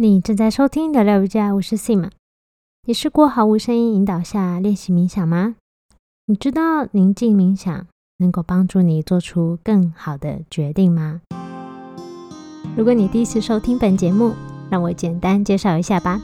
[0.00, 2.08] 你正在收听聊聊瑜伽，我是 Sim。
[2.86, 5.56] 你试过毫无声音引导下练习冥想吗？
[6.26, 7.84] 你知道宁静冥想
[8.18, 11.22] 能够帮助你做出更好的决定吗？
[12.76, 14.34] 如果你第一次收听本节目，
[14.70, 16.22] 让我简单介绍一下吧。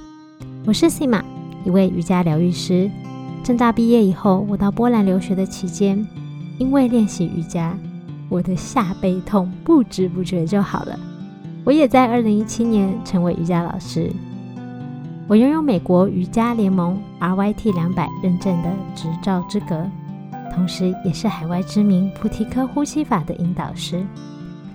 [0.66, 1.20] 我是 Sim，
[1.64, 2.88] 一位瑜伽疗愈师。
[3.42, 6.06] 正大毕业以后，我到波兰留学的期间，
[6.60, 7.76] 因为练习瑜伽，
[8.28, 10.96] 我的下背痛不知不觉就好了。
[11.64, 14.12] 我也在二零一七年成为瑜伽老师。
[15.26, 19.88] 我拥有美国瑜伽联盟 RYT 两百认证的执照资格，
[20.54, 24.04] 同时也是海外知名菩提科呼吸法的引导师。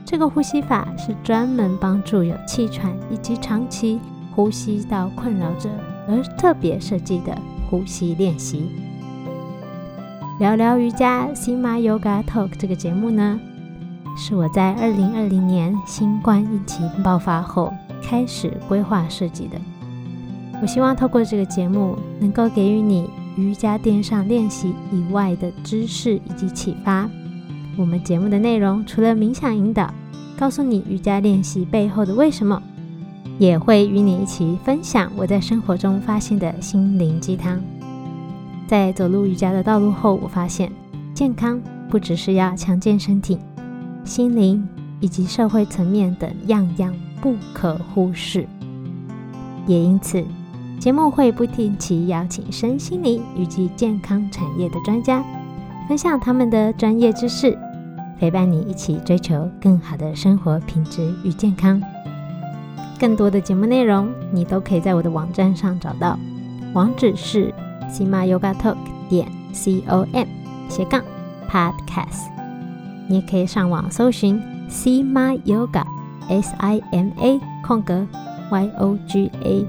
[0.03, 3.99] 这个呼吸法是专门帮助有气喘以及长期
[4.35, 5.69] 呼吸道困扰者
[6.07, 7.37] 而特别设计的
[7.69, 8.71] 呼吸练习。
[10.39, 13.39] 聊聊瑜伽 Sima Yoga Talk 这个节目呢？
[14.21, 17.73] 是我在二零二零年新冠疫情爆发后
[18.03, 19.57] 开始规划设计的。
[20.61, 27.09] 我希望透过这个节目，能够给予你瑜伽垫上练习以外的知识以及启发。
[27.77, 29.91] 我们节目的内容除了冥想引导，
[30.37, 32.61] 告诉你瑜伽练习背后的为什么，
[33.37, 37.57] 也会与你一起分享我在生活中发现的心灵鸡汤。
[38.67, 40.69] 在走入瑜伽的道路后，我发现
[41.13, 43.39] 健康不只是要强健身体。
[44.03, 44.67] 心灵
[44.99, 48.47] 以及社会层面等样样不可忽视，
[49.67, 50.23] 也因此，
[50.79, 55.23] 节目会不定期邀请身心灵以及健康产业的专家，
[55.87, 57.57] 分享他们的专业知识，
[58.17, 61.81] 陪伴你一起追求更好的生活品质与健康。
[62.99, 66.17] 更多的节目内容，你都可以在我的网站上找到，
[66.73, 67.53] 网址是
[67.89, 68.75] sima yoga talk
[69.07, 70.25] 点 c o m
[70.67, 71.01] 斜杠
[71.49, 72.38] podcast。
[73.09, 78.05] 你也可以上网搜寻 Sima Yoga，S I M A 空格
[78.51, 79.65] Y O G A，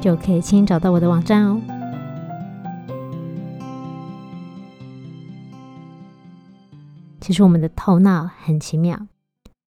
[0.00, 1.60] 就可以轻易找到我的网站哦。
[7.20, 9.06] 其实我们的头脑很奇妙，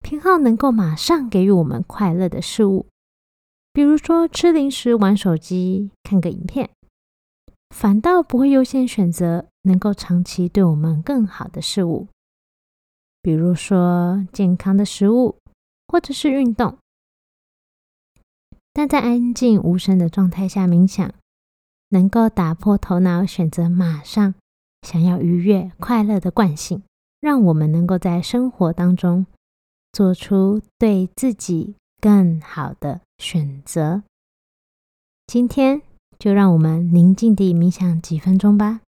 [0.02, 2.86] 偏好能够马上给予我们快乐的事物，
[3.74, 6.70] 比如说吃零食、玩手机、看个影片，
[7.68, 12.08] 反倒不会优先选择能够长期对我们更好的事物。
[13.24, 15.38] 比如说健康的食物，
[15.88, 16.76] 或者是运动，
[18.74, 21.10] 但在安静无声的状态下冥想，
[21.88, 24.34] 能够打破头脑选择马上
[24.82, 26.82] 想要愉悦、快乐的惯性，
[27.18, 29.24] 让我们能够在生活当中
[29.90, 34.02] 做出对自己更好的选择。
[35.26, 35.80] 今天
[36.18, 38.82] 就让我们宁静地冥想几分钟吧。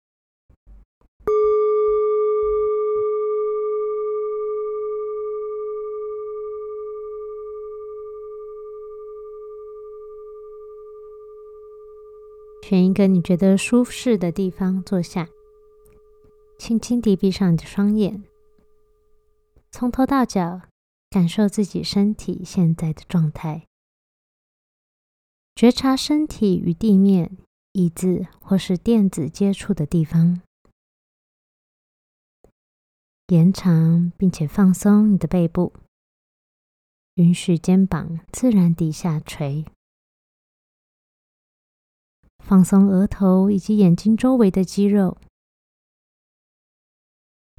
[12.67, 15.29] 选一个你觉得舒适的地方坐下，
[16.57, 18.23] 轻轻地闭上你的双眼，
[19.69, 20.63] 从头到脚
[21.11, 23.67] 感受自己身体现在的状态，
[25.53, 27.37] 觉察身体与地面、
[27.73, 30.41] 椅子或是垫子接触的地方，
[33.27, 35.71] 延长并且放松你的背部，
[37.13, 39.65] 允许肩膀自然地下垂。
[42.47, 45.17] 放松额头以及眼睛周围的肌肉，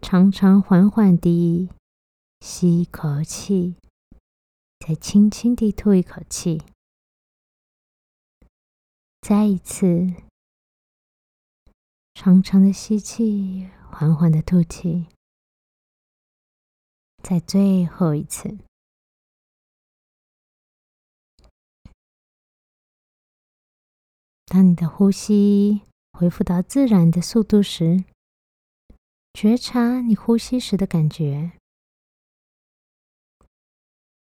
[0.01, 1.69] 长长缓缓地
[2.41, 3.75] 吸一口气，
[4.79, 6.63] 再轻轻地吐一口气，
[9.21, 10.15] 再一次
[12.15, 15.07] 长长的吸气，缓缓的吐气，
[17.25, 18.57] 再最后一次。
[24.47, 28.05] 当你的呼吸恢复到自然的速度时，
[29.35, 31.53] 觉察你呼吸时的感觉，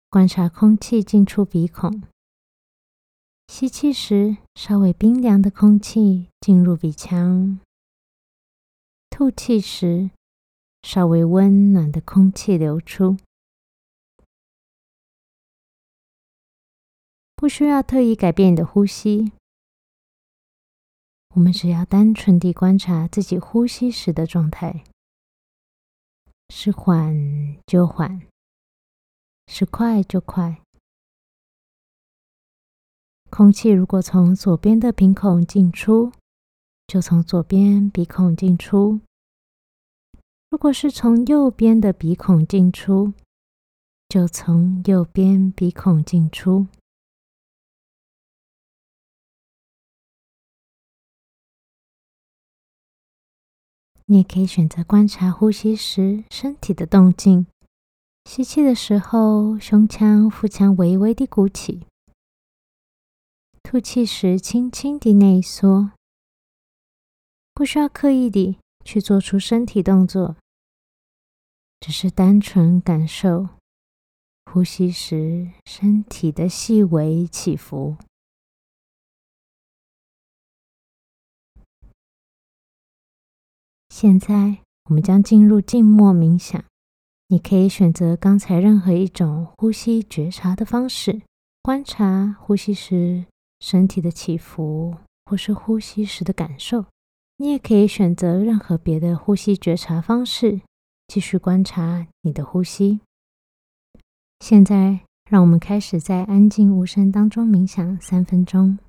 [0.10, 2.04] 观察空气进出鼻孔。
[3.48, 7.60] 吸气时，稍微冰凉的空气进入鼻腔；
[9.10, 10.12] 吐气时，
[10.84, 13.18] 稍微温暖的空气流出。
[17.36, 19.32] 不需要特意改变你的呼吸。
[21.34, 24.84] 我们只要单纯地观察自己呼吸时的状态，
[26.50, 27.16] 是缓
[27.66, 28.22] 就缓，
[29.48, 30.62] 是快就快。
[33.30, 36.12] 空气如果从左边的鼻孔进出，
[36.86, 39.00] 就从左边鼻孔进出；
[40.50, 43.14] 如果是从右边的鼻孔进出，
[44.10, 46.68] 就从右边鼻孔进出。
[54.12, 57.48] 你也可以选择观察呼吸时身体的动静。
[58.26, 61.86] 吸气的时候，胸腔、腹腔微微的鼓起；
[63.64, 65.92] 吐气时，轻轻地内缩。
[67.54, 70.36] 不需要刻意地去做出身体动作，
[71.80, 73.48] 只是单纯感受
[74.44, 77.96] 呼吸时身体的细微起伏。
[84.02, 86.66] 现在，我们将进入静默冥想。
[87.28, 91.22] 你可以选择刚才任何一种呼吸觉察的方式，
[91.62, 93.26] 观察呼吸时
[93.60, 94.96] 身体的起伏，
[95.26, 96.86] 或是呼吸时的感受。
[97.38, 100.62] 你也可以选择任何别的呼吸觉察方式，
[101.08, 103.02] 继续观察你的呼吸。
[104.40, 108.80] 现在，让我们开始在安静无声当中冥想三分钟。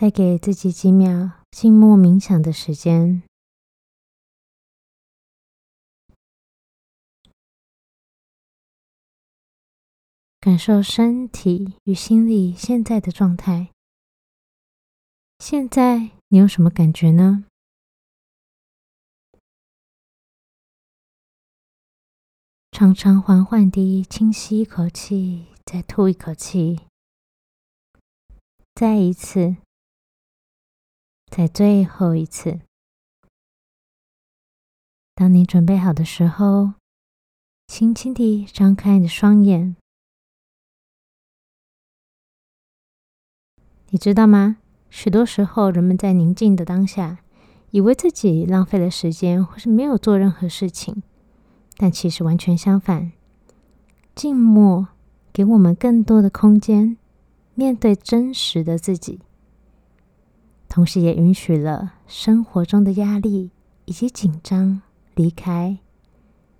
[0.00, 3.22] 再给自己几秒静默冥想的时间，
[10.40, 13.68] 感受身体与心理现在的状态。
[15.38, 17.44] 现在你有什么感觉呢？
[22.72, 26.86] 长长缓缓地轻吸一口气，再吐一口气，
[28.74, 29.58] 再一次。
[31.30, 32.58] 在最后一次，
[35.14, 36.72] 当你准备好的时候，
[37.68, 39.76] 轻轻地张开你的双眼。
[43.90, 44.56] 你知道吗？
[44.90, 47.20] 许多时候，人们在宁静的当下，
[47.70, 51.00] 以为自己浪费了时间，或是没有做任何事情，
[51.76, 53.12] 但其实完全相反。
[54.16, 54.88] 静默
[55.32, 56.96] 给我们更多的空间，
[57.54, 59.20] 面对真实的自己。
[60.70, 63.50] 同时，也允许了生活中的压力
[63.86, 64.80] 以及紧张
[65.16, 65.78] 离开，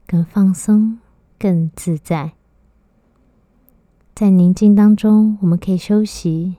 [0.04, 0.98] 更放松、
[1.38, 2.32] 更自在。
[4.12, 6.56] 在宁静当中，我们可以休息，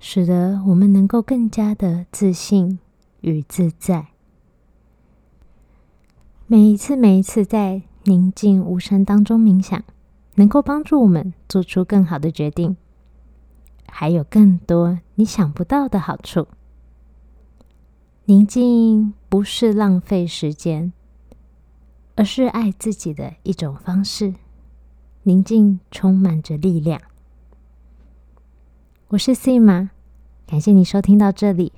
[0.00, 2.80] 使得我们能够更加的自信
[3.20, 4.08] 与自在。
[6.48, 9.80] 每一次，每一次在宁静无声当中冥想，
[10.34, 12.76] 能够帮助我们做出更好的决定，
[13.86, 16.48] 还有更多你想不到的好处。
[18.26, 20.94] 宁静不是浪费时间，
[22.14, 24.34] 而是爱自己的一种方式。
[25.24, 27.02] 宁静充满着力量。
[29.08, 29.90] 我是 Sima，
[30.46, 31.74] 感谢你收听到这里，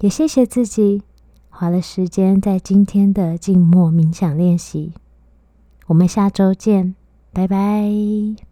[0.00, 1.02] 也谢谢自己
[1.48, 4.92] 花了时间在今天的静默冥想练习。
[5.86, 6.94] 我们下周见，
[7.32, 8.47] 拜拜。